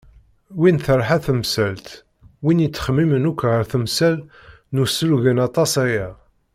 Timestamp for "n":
4.73-4.81